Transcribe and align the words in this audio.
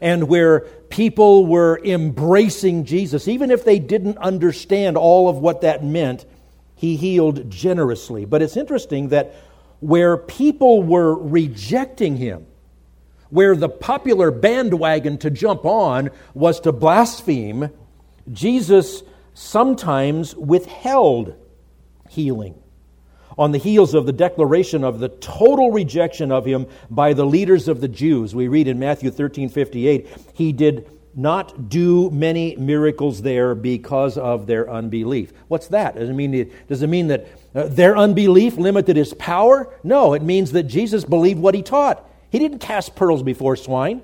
And 0.00 0.28
where 0.28 0.60
people 0.90 1.46
were 1.46 1.80
embracing 1.82 2.84
Jesus, 2.84 3.26
even 3.26 3.50
if 3.50 3.64
they 3.64 3.78
didn't 3.78 4.18
understand 4.18 4.96
all 4.96 5.28
of 5.28 5.38
what 5.38 5.62
that 5.62 5.82
meant, 5.82 6.26
he 6.74 6.96
healed 6.96 7.50
generously. 7.50 8.26
But 8.26 8.42
it's 8.42 8.56
interesting 8.56 9.08
that 9.08 9.34
where 9.80 10.16
people 10.16 10.82
were 10.82 11.14
rejecting 11.14 12.16
him, 12.16 12.46
where 13.30 13.56
the 13.56 13.68
popular 13.68 14.30
bandwagon 14.30 15.18
to 15.18 15.30
jump 15.30 15.64
on 15.64 16.10
was 16.34 16.60
to 16.60 16.72
blaspheme, 16.72 17.70
Jesus 18.30 19.02
sometimes 19.32 20.36
withheld 20.36 21.34
healing. 22.08 22.54
On 23.38 23.52
the 23.52 23.58
heels 23.58 23.94
of 23.94 24.04
the 24.04 24.12
declaration 24.12 24.82
of 24.82 24.98
the 24.98 25.08
total 25.08 25.70
rejection 25.70 26.32
of 26.32 26.44
him 26.44 26.66
by 26.90 27.12
the 27.12 27.24
leaders 27.24 27.68
of 27.68 27.80
the 27.80 27.86
Jews, 27.86 28.34
we 28.34 28.48
read 28.48 28.66
in 28.66 28.80
Matthew 28.80 29.10
13 29.12 29.48
58, 29.48 30.08
he 30.34 30.52
did 30.52 30.90
not 31.14 31.68
do 31.68 32.10
many 32.10 32.56
miracles 32.56 33.22
there 33.22 33.54
because 33.54 34.18
of 34.18 34.46
their 34.46 34.68
unbelief. 34.70 35.32
What's 35.46 35.68
that? 35.68 35.94
Does 35.96 36.10
it 36.10 36.12
mean, 36.12 36.52
does 36.68 36.82
it 36.82 36.88
mean 36.88 37.08
that 37.08 37.26
uh, 37.54 37.68
their 37.68 37.96
unbelief 37.96 38.56
limited 38.56 38.96
his 38.96 39.14
power? 39.14 39.72
No, 39.84 40.14
it 40.14 40.22
means 40.22 40.52
that 40.52 40.64
Jesus 40.64 41.04
believed 41.04 41.40
what 41.40 41.54
he 41.54 41.62
taught. 41.62 42.08
He 42.30 42.38
didn't 42.38 42.58
cast 42.58 42.96
pearls 42.96 43.22
before 43.22 43.56
swine. 43.56 44.02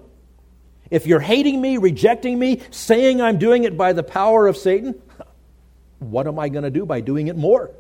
If 0.91 1.07
you're 1.07 1.21
hating 1.21 1.61
me, 1.61 1.77
rejecting 1.77 2.39
me, 2.39 2.63
saying 2.71 3.21
I'm 3.21 3.39
doing 3.39 3.65
it 3.65 3.77
by 3.77 3.93
the 3.93 4.03
power 4.03 4.47
of 4.47 4.57
Satan, 4.57 5.01
what 5.99 6.27
am 6.27 6.39
I 6.39 6.49
going 6.49 6.65
to 6.65 6.71
do 6.71 6.87
by 6.87 7.01
doing 7.01 7.27
it 7.29 7.37
more 7.37 7.71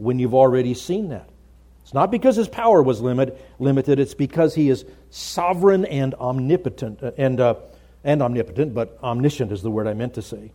when 0.00 0.18
you've 0.18 0.34
already 0.34 0.74
seen 0.74 1.08
that? 1.10 1.28
It's 1.82 1.94
not 1.94 2.10
because 2.10 2.36
his 2.36 2.48
power 2.48 2.82
was 2.82 3.00
limit, 3.00 3.40
limited, 3.58 3.98
it's 3.98 4.14
because 4.14 4.54
he 4.54 4.70
is 4.70 4.84
sovereign 5.10 5.84
and 5.84 6.14
omnipotent, 6.14 7.02
uh, 7.02 7.10
and, 7.16 7.40
uh, 7.40 7.54
and 8.04 8.22
omnipotent, 8.22 8.74
but 8.74 8.98
omniscient 9.02 9.50
is 9.50 9.62
the 9.62 9.70
word 9.70 9.86
I 9.86 9.94
meant 9.94 10.14
to 10.14 10.22
say. 10.22 10.52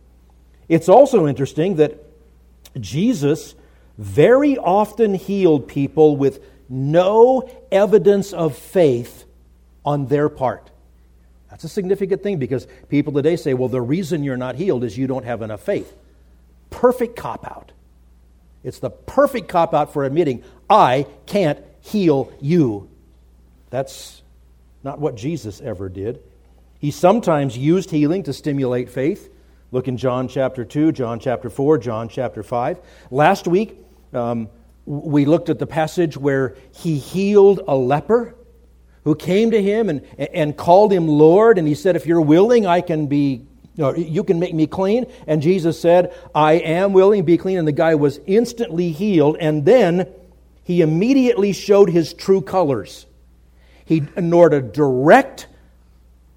It's 0.68 0.88
also 0.88 1.26
interesting 1.26 1.76
that 1.76 2.02
Jesus 2.80 3.54
very 3.98 4.58
often 4.58 5.14
healed 5.14 5.68
people 5.68 6.16
with 6.16 6.42
no 6.68 7.48
evidence 7.70 8.32
of 8.32 8.56
faith 8.56 9.24
on 9.84 10.06
their 10.06 10.28
part. 10.28 10.70
That's 11.50 11.64
a 11.64 11.68
significant 11.68 12.22
thing 12.22 12.38
because 12.38 12.66
people 12.88 13.12
today 13.12 13.36
say, 13.36 13.54
well, 13.54 13.68
the 13.68 13.80
reason 13.80 14.24
you're 14.24 14.36
not 14.36 14.56
healed 14.56 14.84
is 14.84 14.98
you 14.98 15.06
don't 15.06 15.24
have 15.24 15.42
enough 15.42 15.62
faith. 15.62 15.94
Perfect 16.70 17.16
cop 17.16 17.46
out. 17.46 17.72
It's 18.66 18.80
the 18.80 18.90
perfect 18.90 19.46
cop 19.46 19.74
out 19.74 19.92
for 19.92 20.04
admitting, 20.04 20.42
I 20.68 21.06
can't 21.24 21.60
heal 21.82 22.32
you. 22.40 22.90
That's 23.70 24.22
not 24.82 24.98
what 24.98 25.14
Jesus 25.14 25.60
ever 25.60 25.88
did. 25.88 26.20
He 26.80 26.90
sometimes 26.90 27.56
used 27.56 27.92
healing 27.92 28.24
to 28.24 28.32
stimulate 28.32 28.90
faith. 28.90 29.32
Look 29.70 29.86
in 29.86 29.96
John 29.96 30.26
chapter 30.26 30.64
2, 30.64 30.90
John 30.90 31.20
chapter 31.20 31.48
4, 31.48 31.78
John 31.78 32.08
chapter 32.08 32.42
5. 32.42 32.80
Last 33.12 33.46
week, 33.46 33.78
um, 34.12 34.48
we 34.84 35.26
looked 35.26 35.48
at 35.48 35.60
the 35.60 35.66
passage 35.66 36.16
where 36.16 36.56
he 36.72 36.98
healed 36.98 37.60
a 37.68 37.76
leper 37.76 38.34
who 39.04 39.14
came 39.14 39.52
to 39.52 39.62
him 39.62 39.88
and, 39.88 40.04
and 40.18 40.56
called 40.56 40.92
him 40.92 41.06
Lord, 41.06 41.58
and 41.58 41.68
he 41.68 41.76
said, 41.76 41.94
If 41.94 42.04
you're 42.04 42.20
willing, 42.20 42.66
I 42.66 42.80
can 42.80 43.06
be, 43.06 43.46
you 43.76 44.24
can 44.24 44.38
make 44.38 44.54
me 44.54 44.66
clean. 44.66 45.06
And 45.26 45.42
Jesus 45.42 45.80
said, 45.80 46.14
I 46.34 46.54
am 46.54 46.92
willing, 46.92 47.24
be 47.24 47.36
clean. 47.36 47.58
And 47.58 47.68
the 47.68 47.72
guy 47.72 47.94
was 47.94 48.20
instantly 48.26 48.92
healed, 48.92 49.36
and 49.38 49.64
then 49.64 50.08
he 50.64 50.80
immediately 50.80 51.52
showed 51.52 51.90
his 51.90 52.14
true 52.14 52.40
colors. 52.40 53.06
He 53.84 53.98
ignored 53.98 54.54
a 54.54 54.60
direct 54.60 55.46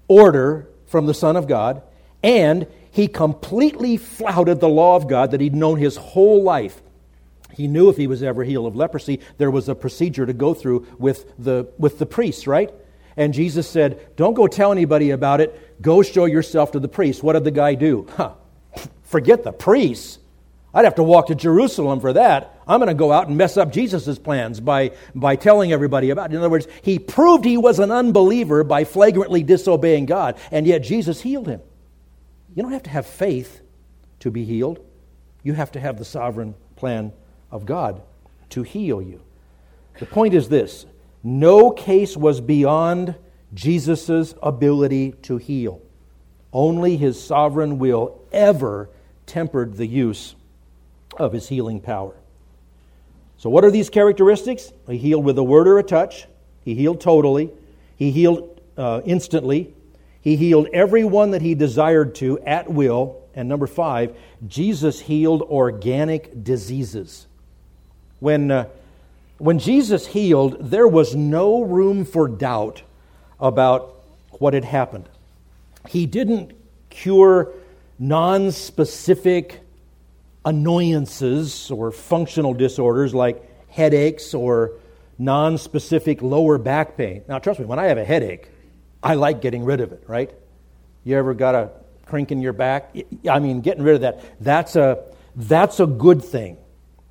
order 0.06 0.68
from 0.86 1.06
the 1.06 1.14
Son 1.14 1.36
of 1.36 1.48
God, 1.48 1.82
and 2.22 2.66
he 2.90 3.08
completely 3.08 3.96
flouted 3.96 4.60
the 4.60 4.68
law 4.68 4.96
of 4.96 5.08
God 5.08 5.30
that 5.30 5.40
he'd 5.40 5.54
known 5.54 5.78
his 5.78 5.96
whole 5.96 6.42
life. 6.42 6.82
He 7.52 7.66
knew 7.66 7.88
if 7.88 7.96
he 7.96 8.06
was 8.06 8.22
ever 8.22 8.44
healed 8.44 8.66
of 8.66 8.76
leprosy, 8.76 9.20
there 9.38 9.50
was 9.50 9.68
a 9.68 9.74
procedure 9.74 10.26
to 10.26 10.32
go 10.32 10.54
through 10.54 10.86
with 10.98 11.32
the, 11.38 11.68
with 11.78 11.98
the 11.98 12.06
priest, 12.06 12.46
right? 12.46 12.72
And 13.20 13.34
Jesus 13.34 13.68
said, 13.68 14.16
Don't 14.16 14.32
go 14.32 14.46
tell 14.46 14.72
anybody 14.72 15.10
about 15.10 15.42
it. 15.42 15.82
Go 15.82 16.00
show 16.00 16.24
yourself 16.24 16.72
to 16.72 16.80
the 16.80 16.88
priest. 16.88 17.22
What 17.22 17.34
did 17.34 17.44
the 17.44 17.50
guy 17.50 17.74
do? 17.74 18.06
Huh. 18.16 18.32
Forget 19.02 19.44
the 19.44 19.52
priest. 19.52 20.20
I'd 20.72 20.86
have 20.86 20.94
to 20.94 21.02
walk 21.02 21.26
to 21.26 21.34
Jerusalem 21.34 22.00
for 22.00 22.14
that. 22.14 22.58
I'm 22.66 22.80
going 22.80 22.88
to 22.88 22.94
go 22.94 23.12
out 23.12 23.28
and 23.28 23.36
mess 23.36 23.58
up 23.58 23.72
Jesus' 23.72 24.18
plans 24.18 24.58
by, 24.58 24.92
by 25.14 25.36
telling 25.36 25.70
everybody 25.70 26.08
about 26.08 26.30
it. 26.30 26.34
In 26.34 26.38
other 26.38 26.48
words, 26.48 26.66
he 26.80 26.98
proved 26.98 27.44
he 27.44 27.58
was 27.58 27.78
an 27.78 27.90
unbeliever 27.90 28.64
by 28.64 28.84
flagrantly 28.84 29.42
disobeying 29.42 30.06
God, 30.06 30.38
and 30.50 30.66
yet 30.66 30.78
Jesus 30.78 31.20
healed 31.20 31.46
him. 31.46 31.60
You 32.54 32.62
don't 32.62 32.72
have 32.72 32.84
to 32.84 32.90
have 32.90 33.04
faith 33.04 33.60
to 34.20 34.30
be 34.30 34.46
healed, 34.46 34.80
you 35.42 35.52
have 35.52 35.72
to 35.72 35.80
have 35.80 35.98
the 35.98 36.06
sovereign 36.06 36.54
plan 36.76 37.12
of 37.50 37.66
God 37.66 38.00
to 38.50 38.62
heal 38.62 39.02
you. 39.02 39.20
The 39.98 40.06
point 40.06 40.32
is 40.32 40.48
this 40.48 40.86
No 41.22 41.70
case 41.70 42.16
was 42.16 42.40
beyond 42.40 43.14
Jesus' 43.52 44.34
ability 44.42 45.12
to 45.22 45.36
heal. 45.36 45.80
Only 46.52 46.96
his 46.96 47.22
sovereign 47.22 47.78
will 47.78 48.20
ever 48.32 48.88
tempered 49.26 49.76
the 49.76 49.86
use 49.86 50.34
of 51.16 51.32
his 51.32 51.48
healing 51.48 51.80
power. 51.80 52.14
So, 53.36 53.48
what 53.50 53.64
are 53.64 53.70
these 53.70 53.90
characteristics? 53.90 54.72
He 54.86 54.98
healed 54.98 55.24
with 55.24 55.38
a 55.38 55.42
word 55.42 55.68
or 55.68 55.78
a 55.78 55.82
touch, 55.82 56.26
he 56.64 56.74
healed 56.74 57.00
totally, 57.00 57.50
he 57.96 58.10
healed 58.10 58.60
uh, 58.76 59.00
instantly, 59.04 59.72
he 60.20 60.36
healed 60.36 60.68
everyone 60.72 61.30
that 61.30 61.42
he 61.42 61.54
desired 61.54 62.14
to 62.16 62.38
at 62.40 62.70
will. 62.70 63.16
And 63.34 63.48
number 63.48 63.66
five, 63.66 64.16
Jesus 64.46 65.00
healed 65.00 65.42
organic 65.42 66.42
diseases. 66.42 67.26
When, 68.18 68.50
uh, 68.50 68.66
when 69.40 69.58
Jesus 69.58 70.06
healed, 70.06 70.56
there 70.60 70.86
was 70.86 71.16
no 71.16 71.62
room 71.62 72.04
for 72.04 72.28
doubt 72.28 72.82
about 73.40 73.96
what 74.32 74.52
had 74.52 74.64
happened. 74.64 75.08
He 75.88 76.04
didn't 76.04 76.52
cure 76.90 77.52
non 77.98 78.52
specific 78.52 79.60
annoyances 80.44 81.70
or 81.70 81.90
functional 81.90 82.52
disorders 82.52 83.14
like 83.14 83.42
headaches 83.70 84.34
or 84.34 84.72
non 85.18 85.56
specific 85.56 86.20
lower 86.20 86.58
back 86.58 86.98
pain. 86.98 87.22
Now, 87.26 87.38
trust 87.38 87.60
me, 87.60 87.64
when 87.64 87.78
I 87.78 87.86
have 87.86 87.96
a 87.98 88.04
headache, 88.04 88.48
I 89.02 89.14
like 89.14 89.40
getting 89.40 89.64
rid 89.64 89.80
of 89.80 89.92
it, 89.92 90.04
right? 90.06 90.30
You 91.04 91.16
ever 91.16 91.32
got 91.32 91.54
a 91.54 91.70
crink 92.04 92.30
in 92.30 92.42
your 92.42 92.52
back? 92.52 92.94
I 93.28 93.38
mean, 93.38 93.62
getting 93.62 93.82
rid 93.84 93.94
of 93.94 94.00
that, 94.02 94.22
that's 94.38 94.76
a, 94.76 95.02
that's 95.34 95.80
a 95.80 95.86
good 95.86 96.22
thing. 96.22 96.58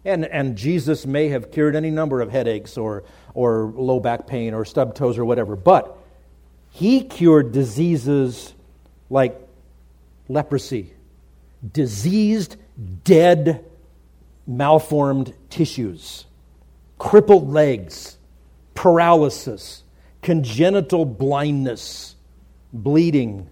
And, 0.05 0.25
and 0.25 0.55
Jesus 0.55 1.05
may 1.05 1.29
have 1.29 1.51
cured 1.51 1.75
any 1.75 1.91
number 1.91 2.21
of 2.21 2.31
headaches 2.31 2.77
or, 2.77 3.03
or 3.33 3.73
low 3.75 3.99
back 3.99 4.27
pain 4.27 4.53
or 4.53 4.63
stub 4.63 4.95
toes 4.95 5.17
or 5.17 5.25
whatever, 5.25 5.55
but 5.55 5.97
he 6.71 7.03
cured 7.03 7.51
diseases 7.51 8.53
like 9.09 9.39
leprosy, 10.27 10.93
diseased, 11.73 12.55
dead, 13.03 13.65
malformed 14.47 15.33
tissues, 15.49 16.25
crippled 16.97 17.49
legs, 17.49 18.17
paralysis, 18.75 19.83
congenital 20.21 21.05
blindness, 21.05 22.15
bleeding, 22.71 23.49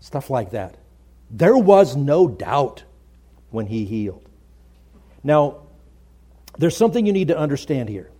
stuff 0.00 0.30
like 0.30 0.52
that. 0.52 0.76
There 1.30 1.56
was 1.56 1.96
no 1.96 2.28
doubt 2.28 2.84
when 3.50 3.66
he 3.66 3.84
healed. 3.84 4.26
Now, 5.22 5.63
there's 6.58 6.76
something 6.76 7.06
you 7.06 7.12
need 7.12 7.28
to 7.28 7.38
understand 7.38 7.88
here. 7.88 8.10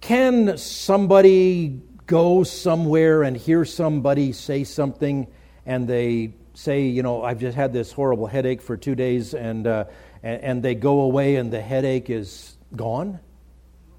Can 0.00 0.58
somebody 0.58 1.80
go 2.06 2.44
somewhere 2.44 3.22
and 3.22 3.36
hear 3.36 3.64
somebody 3.64 4.32
say 4.32 4.64
something 4.64 5.26
and 5.64 5.88
they 5.88 6.34
say, 6.54 6.82
you 6.82 7.02
know, 7.02 7.22
I've 7.22 7.40
just 7.40 7.56
had 7.56 7.72
this 7.72 7.92
horrible 7.92 8.26
headache 8.26 8.62
for 8.62 8.76
two 8.76 8.94
days 8.94 9.34
and, 9.34 9.66
uh, 9.66 9.86
and, 10.22 10.42
and 10.42 10.62
they 10.62 10.74
go 10.74 11.00
away 11.00 11.36
and 11.36 11.52
the 11.52 11.60
headache 11.60 12.08
is 12.08 12.56
gone? 12.74 13.20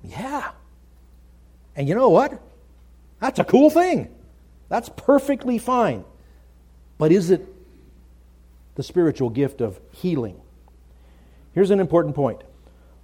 Yeah. 0.04 0.51
And 1.75 1.88
you 1.88 1.95
know 1.95 2.10
what? 2.10 2.42
That's 3.19 3.40
a 3.40 3.44
cool 3.44 3.69
thing. 3.69 4.13
That's 4.69 4.90
perfectly 4.90 5.57
fine. 5.57 6.06
But 6.98 7.12
is 7.12 7.30
it 7.30 7.45
the 8.75 8.83
spiritual 8.83 9.30
gift 9.30 9.62
of 9.62 9.80
healing? 9.92 10.42
Here's 11.57 11.71
an 11.71 11.80
important 11.80 12.13
point 12.13 12.44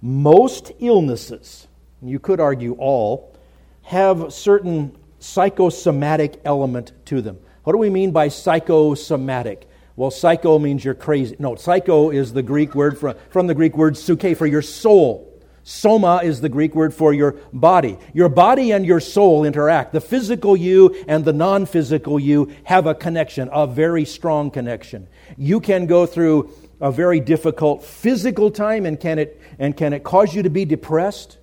most 0.00 0.70
illnesses, 0.78 1.66
you 2.00 2.20
could 2.20 2.38
argue 2.38 2.74
all, 2.74 3.36
have 3.82 4.32
certain 4.32 4.96
psychosomatic 5.18 6.40
element 6.44 6.92
to 7.06 7.20
them. 7.20 7.40
What 7.64 7.72
do 7.72 7.80
we 7.80 7.90
mean 7.90 8.12
by 8.12 8.28
psychosomatic? 8.28 9.68
Well, 9.96 10.12
psycho 10.12 10.60
means 10.60 10.84
you're 10.84 10.94
crazy. 10.94 11.34
No, 11.40 11.56
psycho 11.56 12.10
is 12.10 12.32
the 12.32 12.44
Greek 12.44 12.76
word 12.76 12.96
from, 12.96 13.16
from 13.30 13.48
the 13.48 13.56
Greek 13.56 13.76
word 13.76 13.96
psyche 13.96 14.34
for 14.34 14.46
your 14.46 14.62
soul. 14.62 15.34
Soma 15.64 16.20
is 16.22 16.40
the 16.40 16.48
Greek 16.48 16.76
word 16.76 16.94
for 16.94 17.12
your 17.12 17.32
body. 17.52 17.98
Your 18.12 18.28
body 18.28 18.70
and 18.70 18.86
your 18.86 19.00
soul 19.00 19.44
interact. 19.44 19.92
The 19.92 20.00
physical 20.00 20.56
you 20.56 20.94
and 21.08 21.24
the 21.24 21.32
non 21.32 21.66
physical 21.66 22.20
you 22.20 22.54
have 22.62 22.86
a 22.86 22.94
connection, 22.94 23.48
a 23.50 23.66
very 23.66 24.04
strong 24.04 24.52
connection. 24.52 25.08
You 25.36 25.58
can 25.58 25.86
go 25.86 26.06
through 26.06 26.52
a 26.84 26.92
very 26.92 27.18
difficult 27.18 27.82
physical 27.82 28.50
time 28.50 28.84
and 28.84 29.00
can 29.00 29.18
it, 29.18 29.40
and 29.58 29.74
can 29.74 29.94
it 29.94 30.04
cause 30.04 30.34
you 30.34 30.42
to 30.42 30.50
be 30.50 30.66
depressed? 30.66 31.38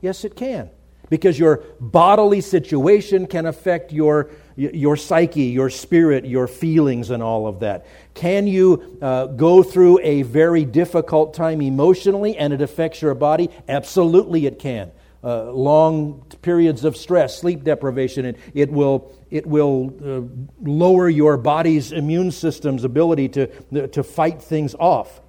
Yes, 0.00 0.24
it 0.24 0.36
can. 0.36 0.70
Because 1.10 1.36
your 1.36 1.64
bodily 1.80 2.40
situation 2.40 3.26
can 3.26 3.46
affect 3.46 3.92
your 3.92 4.30
your 4.56 4.96
psyche, 4.96 5.42
your 5.42 5.68
spirit, 5.68 6.24
your 6.24 6.46
feelings, 6.48 7.10
and 7.10 7.22
all 7.22 7.46
of 7.46 7.60
that. 7.60 7.84
Can 8.14 8.46
you 8.46 8.96
uh, 9.02 9.26
go 9.26 9.62
through 9.62 10.00
a 10.02 10.22
very 10.22 10.64
difficult 10.64 11.34
time 11.34 11.60
emotionally 11.60 12.38
and 12.38 12.54
it 12.54 12.62
affects 12.62 13.02
your 13.02 13.14
body? 13.14 13.50
Absolutely, 13.68 14.46
it 14.46 14.58
can. 14.58 14.92
Uh, 15.22 15.50
long 15.52 16.24
periods 16.40 16.84
of 16.84 16.96
stress, 16.96 17.38
sleep 17.38 17.64
deprivation, 17.64 18.24
it, 18.24 18.38
it 18.54 18.70
will, 18.70 19.12
it 19.30 19.46
will 19.46 19.92
uh, 20.04 20.20
lower 20.62 21.08
your 21.08 21.36
body's 21.36 21.92
immune 21.92 22.30
system's 22.30 22.84
ability 22.84 23.28
to, 23.30 23.88
to 23.88 24.02
fight 24.02 24.40
things 24.40 24.74
off. 24.74 25.20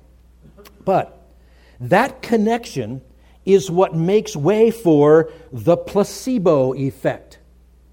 But 0.85 1.21
that 1.79 2.21
connection 2.21 3.01
is 3.45 3.71
what 3.71 3.95
makes 3.95 4.35
way 4.35 4.71
for 4.71 5.31
the 5.51 5.77
placebo 5.77 6.73
effect. 6.73 7.39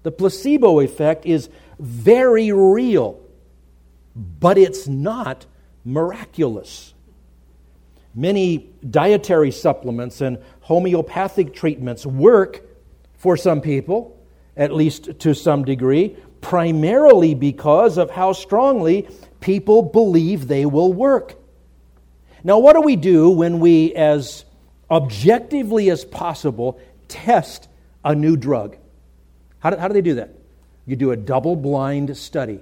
The 0.03 0.11
placebo 0.11 0.79
effect 0.81 1.25
is 1.25 1.49
very 1.79 2.51
real, 2.51 3.19
but 4.15 4.57
it's 4.57 4.87
not 4.87 5.45
miraculous. 5.83 6.93
Many 8.13 8.69
dietary 8.89 9.51
supplements 9.51 10.21
and 10.21 10.37
homeopathic 10.61 11.53
treatments 11.53 12.05
work 12.05 12.61
for 13.17 13.35
some 13.35 13.61
people, 13.61 14.14
at 14.57 14.73
least 14.73 15.19
to 15.19 15.33
some 15.33 15.65
degree, 15.65 16.15
primarily 16.41 17.33
because 17.33 17.97
of 17.97 18.11
how 18.11 18.33
strongly 18.33 19.07
people 19.39 19.81
believe 19.81 20.47
they 20.47 20.65
will 20.65 20.93
work. 20.93 21.35
Now, 22.43 22.59
what 22.59 22.73
do 22.73 22.81
we 22.81 22.95
do 22.95 23.29
when 23.29 23.59
we, 23.59 23.93
as 23.95 24.45
objectively 24.89 25.89
as 25.89 26.05
possible, 26.05 26.79
test 27.07 27.67
a 28.03 28.13
new 28.13 28.37
drug? 28.37 28.77
How 29.59 29.71
do, 29.71 29.77
how 29.77 29.87
do 29.87 29.93
they 29.95 30.01
do 30.01 30.15
that? 30.15 30.29
You 30.85 30.95
do 30.95 31.11
a 31.11 31.17
double 31.17 31.55
blind 31.55 32.15
study. 32.15 32.59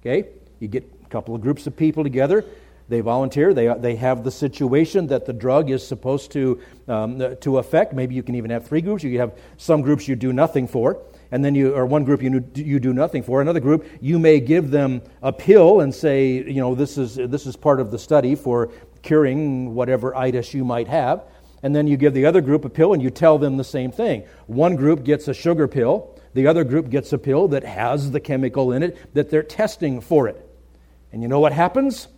Okay? 0.00 0.28
You 0.58 0.68
get 0.68 0.90
a 1.04 1.08
couple 1.08 1.34
of 1.34 1.42
groups 1.42 1.66
of 1.66 1.76
people 1.76 2.02
together. 2.02 2.44
They 2.88 3.00
volunteer. 3.00 3.52
They, 3.52 3.72
they 3.78 3.96
have 3.96 4.24
the 4.24 4.30
situation 4.30 5.08
that 5.08 5.26
the 5.26 5.32
drug 5.32 5.70
is 5.70 5.86
supposed 5.86 6.30
to, 6.32 6.60
um, 6.88 7.36
to 7.40 7.58
affect. 7.58 7.92
Maybe 7.92 8.14
you 8.14 8.22
can 8.22 8.36
even 8.36 8.50
have 8.50 8.66
three 8.66 8.80
groups. 8.80 9.02
You 9.02 9.18
have 9.18 9.36
some 9.56 9.82
groups 9.82 10.08
you 10.08 10.16
do 10.16 10.32
nothing 10.32 10.68
for, 10.68 10.98
and 11.30 11.44
then 11.44 11.54
you, 11.54 11.74
or 11.74 11.86
one 11.86 12.04
group 12.04 12.22
you, 12.22 12.44
you 12.54 12.78
do 12.78 12.92
nothing 12.92 13.22
for. 13.22 13.40
Another 13.40 13.60
group, 13.60 13.86
you 14.00 14.18
may 14.18 14.40
give 14.40 14.70
them 14.70 15.02
a 15.22 15.32
pill 15.32 15.80
and 15.80 15.94
say, 15.94 16.32
you 16.32 16.60
know, 16.60 16.74
this 16.74 16.98
is, 16.98 17.16
this 17.16 17.46
is 17.46 17.56
part 17.56 17.80
of 17.80 17.90
the 17.90 17.98
study 17.98 18.34
for 18.34 18.70
curing 19.02 19.74
whatever 19.74 20.14
itis 20.14 20.54
you 20.54 20.64
might 20.64 20.88
have. 20.88 21.24
And 21.62 21.74
then 21.74 21.86
you 21.86 21.96
give 21.96 22.14
the 22.14 22.26
other 22.26 22.40
group 22.40 22.64
a 22.64 22.68
pill 22.68 22.92
and 22.92 23.02
you 23.02 23.10
tell 23.10 23.38
them 23.38 23.56
the 23.56 23.64
same 23.64 23.90
thing. 23.90 24.24
One 24.46 24.76
group 24.76 25.04
gets 25.04 25.26
a 25.28 25.34
sugar 25.34 25.66
pill, 25.66 26.14
the 26.34 26.46
other 26.46 26.64
group 26.64 26.90
gets 26.90 27.12
a 27.12 27.18
pill 27.18 27.48
that 27.48 27.64
has 27.64 28.10
the 28.10 28.20
chemical 28.20 28.72
in 28.72 28.82
it 28.82 29.14
that 29.14 29.30
they're 29.30 29.42
testing 29.42 30.00
for 30.00 30.28
it. 30.28 30.46
And 31.12 31.22
you 31.22 31.28
know 31.28 31.40
what 31.40 31.52
happens? 31.52 32.08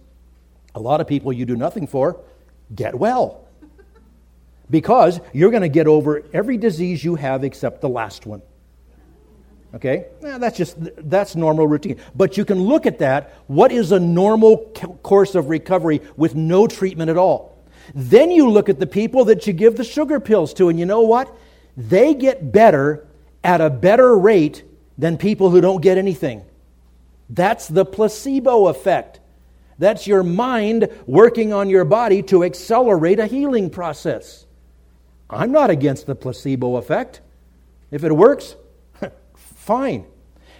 A 0.74 0.80
lot 0.80 1.00
of 1.00 1.06
people 1.06 1.32
you 1.32 1.46
do 1.46 1.56
nothing 1.56 1.86
for 1.86 2.20
get 2.74 2.94
well. 2.94 3.46
Because 4.70 5.20
you're 5.32 5.50
going 5.50 5.62
to 5.62 5.68
get 5.68 5.86
over 5.86 6.24
every 6.32 6.58
disease 6.58 7.02
you 7.02 7.14
have 7.14 7.44
except 7.44 7.80
the 7.80 7.88
last 7.88 8.26
one. 8.26 8.42
Okay? 9.74 10.06
Eh, 10.24 10.38
that's 10.38 10.56
just 10.56 10.76
that's 11.08 11.36
normal 11.36 11.66
routine. 11.66 11.98
But 12.14 12.36
you 12.36 12.44
can 12.44 12.60
look 12.60 12.86
at 12.86 12.98
that. 13.00 13.34
What 13.46 13.70
is 13.70 13.92
a 13.92 14.00
normal 14.00 14.58
course 15.02 15.34
of 15.34 15.48
recovery 15.48 16.00
with 16.16 16.34
no 16.34 16.66
treatment 16.66 17.10
at 17.10 17.16
all? 17.16 17.56
Then 17.94 18.30
you 18.30 18.50
look 18.50 18.68
at 18.68 18.78
the 18.78 18.86
people 18.86 19.26
that 19.26 19.46
you 19.46 19.52
give 19.52 19.76
the 19.76 19.84
sugar 19.84 20.20
pills 20.20 20.54
to, 20.54 20.68
and 20.68 20.78
you 20.78 20.86
know 20.86 21.02
what? 21.02 21.34
They 21.76 22.14
get 22.14 22.52
better 22.52 23.06
at 23.44 23.60
a 23.60 23.70
better 23.70 24.16
rate 24.16 24.64
than 24.96 25.16
people 25.16 25.50
who 25.50 25.60
don't 25.60 25.80
get 25.80 25.96
anything. 25.96 26.44
That's 27.30 27.68
the 27.68 27.84
placebo 27.84 28.66
effect. 28.68 29.20
That's 29.78 30.06
your 30.06 30.22
mind 30.22 30.88
working 31.06 31.52
on 31.52 31.70
your 31.70 31.84
body 31.84 32.22
to 32.24 32.42
accelerate 32.42 33.20
a 33.20 33.26
healing 33.26 33.70
process. 33.70 34.44
I'm 35.30 35.52
not 35.52 35.70
against 35.70 36.06
the 36.06 36.14
placebo 36.14 36.76
effect. 36.76 37.20
If 37.90 38.02
it 38.02 38.12
works, 38.12 38.56
fine. 39.68 40.06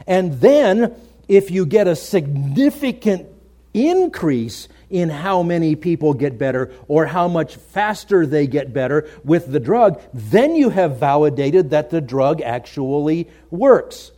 And 0.07 0.35
then, 0.43 0.95
if 1.29 1.51
you 1.51 1.65
get 1.65 1.89
a 1.89 1.97
significant 1.97 3.27
increase 3.73 4.69
in 4.91 5.09
how 5.09 5.43
many 5.43 5.77
people 5.77 6.13
get 6.13 6.39
better 6.39 6.73
or 6.89 7.07
how 7.07 7.27
much 7.27 7.57
faster 7.57 8.27
they 8.27 8.47
get 8.47 8.75
better 8.75 9.09
with 9.25 9.51
the 9.51 9.61
drug, 9.61 10.01
then 10.13 10.55
you 10.55 10.69
have 10.69 10.99
validated 10.99 11.71
that 11.71 11.89
the 11.89 12.03
drug 12.03 12.43
actually 12.43 13.31
works. 13.51 14.13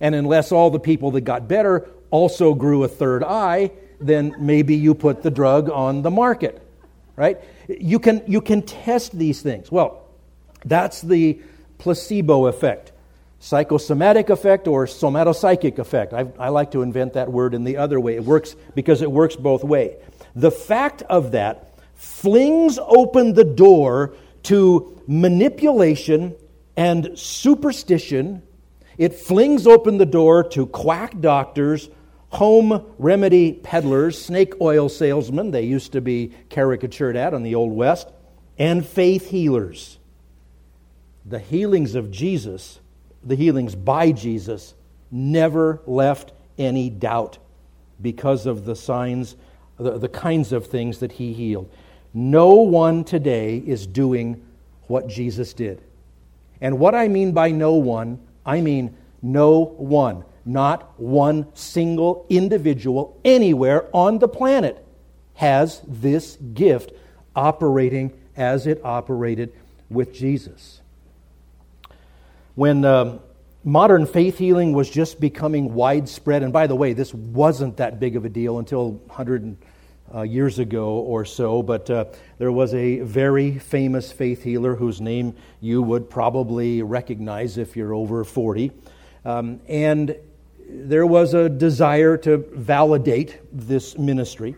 And 0.00 0.14
unless 0.14 0.52
all 0.52 0.68
the 0.68 0.80
people 0.80 1.12
that 1.12 1.22
got 1.22 1.48
better 1.48 1.88
also 2.10 2.52
grew 2.52 2.84
a 2.84 2.88
third 2.88 3.24
eye, 3.24 3.70
then 4.00 4.34
maybe 4.38 4.76
you 4.76 4.94
put 4.94 5.22
the 5.22 5.30
drug 5.30 5.70
on 5.70 6.02
the 6.02 6.10
market. 6.10 6.62
Right? 7.16 7.40
You 7.68 7.98
can, 7.98 8.22
you 8.26 8.42
can 8.42 8.60
test 8.60 9.16
these 9.16 9.40
things. 9.40 9.72
Well, 9.72 10.06
that's 10.66 11.00
the 11.00 11.40
placebo 11.78 12.46
effect 12.46 12.92
psychosomatic 13.38 14.30
effect 14.30 14.66
or 14.66 14.86
somatopsychic 14.86 15.78
effect. 15.78 16.12
I, 16.12 16.26
I, 16.38 16.48
like 16.48 16.70
to 16.72 16.82
invent 16.82 17.12
that 17.14 17.30
word 17.30 17.54
in 17.54 17.64
the 17.64 17.76
other 17.76 18.00
way. 18.00 18.16
It 18.16 18.24
works 18.24 18.56
because 18.74 19.02
it 19.02 19.10
works 19.10 19.36
both 19.36 19.62
ways. 19.62 19.96
The 20.34 20.50
fact 20.50 21.02
of 21.02 21.32
that 21.32 21.78
flings 21.94 22.78
open 22.78 23.34
the 23.34 23.44
door 23.44 24.14
to 24.44 25.02
manipulation 25.06 26.34
and 26.76 27.18
superstition. 27.18 28.42
It 28.98 29.14
flings 29.14 29.66
open 29.66 29.98
the 29.98 30.06
door 30.06 30.44
to 30.50 30.66
quack 30.66 31.20
doctors, 31.20 31.88
home 32.30 32.86
remedy 32.98 33.52
peddlers, 33.52 34.22
snake 34.22 34.60
oil 34.60 34.88
salesmen, 34.88 35.50
they 35.50 35.62
used 35.62 35.92
to 35.92 36.00
be 36.00 36.32
caricatured 36.50 37.16
at 37.16 37.34
in 37.34 37.42
the 37.42 37.54
Old 37.54 37.72
West, 37.72 38.08
and 38.58 38.84
faith 38.84 39.30
healers. 39.30 39.98
The 41.24 41.38
healings 41.38 41.94
of 41.94 42.10
Jesus 42.10 42.80
the 43.26 43.34
healings 43.34 43.74
by 43.74 44.12
Jesus 44.12 44.74
never 45.10 45.82
left 45.86 46.32
any 46.56 46.88
doubt 46.88 47.38
because 48.00 48.46
of 48.46 48.64
the 48.64 48.76
signs, 48.76 49.36
the, 49.78 49.98
the 49.98 50.08
kinds 50.08 50.52
of 50.52 50.66
things 50.66 51.00
that 51.00 51.12
he 51.12 51.32
healed. 51.32 51.70
No 52.14 52.54
one 52.54 53.04
today 53.04 53.58
is 53.58 53.86
doing 53.86 54.42
what 54.86 55.08
Jesus 55.08 55.52
did. 55.52 55.82
And 56.60 56.78
what 56.78 56.94
I 56.94 57.08
mean 57.08 57.32
by 57.32 57.50
no 57.50 57.74
one, 57.74 58.20
I 58.46 58.60
mean 58.60 58.96
no 59.20 59.64
one, 59.76 60.24
not 60.44 60.98
one 60.98 61.48
single 61.54 62.24
individual 62.28 63.18
anywhere 63.24 63.88
on 63.92 64.20
the 64.20 64.28
planet 64.28 64.82
has 65.34 65.82
this 65.86 66.36
gift 66.54 66.92
operating 67.34 68.12
as 68.36 68.66
it 68.66 68.80
operated 68.84 69.52
with 69.90 70.14
Jesus 70.14 70.75
when 72.56 72.84
um, 72.86 73.20
modern 73.64 74.06
faith 74.06 74.38
healing 74.38 74.72
was 74.72 74.90
just 74.90 75.20
becoming 75.20 75.74
widespread, 75.74 76.42
and 76.42 76.52
by 76.52 76.66
the 76.66 76.74
way, 76.74 76.94
this 76.94 77.12
wasn't 77.14 77.76
that 77.76 78.00
big 78.00 78.16
of 78.16 78.24
a 78.24 78.28
deal 78.30 78.58
until 78.58 78.92
100 78.92 79.56
uh, 80.14 80.22
years 80.22 80.58
ago 80.58 80.94
or 80.94 81.24
so, 81.24 81.62
but 81.62 81.90
uh, 81.90 82.06
there 82.38 82.50
was 82.50 82.72
a 82.72 83.00
very 83.00 83.58
famous 83.58 84.10
faith 84.10 84.42
healer 84.42 84.74
whose 84.74 85.02
name 85.02 85.34
you 85.60 85.82
would 85.82 86.08
probably 86.08 86.82
recognize 86.82 87.58
if 87.58 87.76
you're 87.76 87.94
over 87.94 88.24
40. 88.24 88.72
Um, 89.26 89.60
and 89.68 90.16
there 90.68 91.04
was 91.04 91.34
a 91.34 91.48
desire 91.48 92.16
to 92.18 92.38
validate 92.54 93.38
this 93.52 93.98
ministry. 93.98 94.56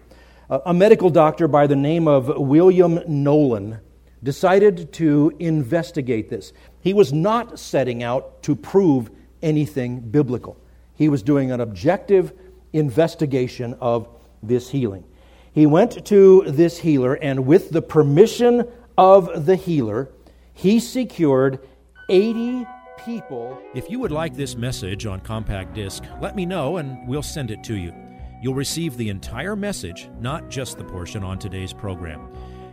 Uh, 0.48 0.60
a 0.66 0.74
medical 0.74 1.10
doctor 1.10 1.48
by 1.48 1.66
the 1.66 1.76
name 1.76 2.06
of 2.06 2.28
William 2.28 3.00
Nolan 3.08 3.80
decided 4.22 4.92
to 4.92 5.32
investigate 5.38 6.28
this. 6.28 6.52
He 6.80 6.94
was 6.94 7.12
not 7.12 7.58
setting 7.58 8.02
out 8.02 8.42
to 8.44 8.54
prove 8.54 9.11
anything 9.42 10.00
biblical, 10.00 10.56
he 10.94 11.08
was 11.08 11.23
doing 11.23 11.52
an 11.52 11.61
objective 11.61 12.32
investigation 12.73 13.75
of 13.80 14.08
this 14.42 14.70
healing. 14.70 15.04
He 15.52 15.66
went 15.66 16.04
to 16.06 16.44
this 16.47 16.78
healer, 16.78 17.14
and 17.14 17.47
with 17.47 17.70
the 17.70 17.82
permission 17.82 18.68
of 18.97 19.47
the 19.47 19.56
healer, 19.56 20.11
he 20.54 20.80
secured 20.80 21.61
80 22.08 22.66
people. 23.04 23.61
If 23.75 23.88
you 23.90 23.99
would 24.00 24.11
like 24.11 24.35
this 24.35 24.56
message 24.56 25.06
on 25.06 25.20
compact 25.20 25.75
disc, 25.75 26.02
let 26.20 26.37
me 26.37 26.47
know 26.47 26.76
and 26.76 27.06
we'll 27.08 27.23
send 27.23 27.50
it 27.50 27.62
to 27.64 27.75
you. 27.75 27.92
You'll 28.42 28.54
receive 28.54 28.97
the 28.97 29.08
entire 29.08 29.56
message, 29.56 30.08
not 30.20 30.49
just 30.49 30.78
the 30.78 30.85
portion 30.85 31.25
on 31.25 31.38
today's 31.38 31.73
program. 31.73 32.28